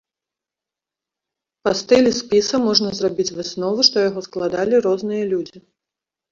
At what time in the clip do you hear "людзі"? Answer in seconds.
5.33-5.57